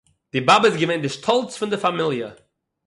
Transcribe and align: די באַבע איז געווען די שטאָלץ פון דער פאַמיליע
די 0.31 0.39
באַבע 0.47 0.67
איז 0.67 0.75
געווען 0.81 1.03
די 1.03 1.09
שטאָלץ 1.15 1.51
פון 1.59 1.69
דער 1.71 1.81
פאַמיליע 1.83 2.27